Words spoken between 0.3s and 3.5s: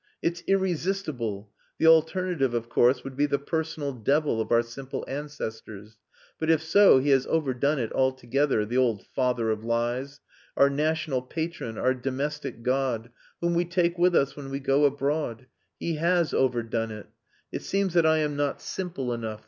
irresistible.... The alternative, of course, would be the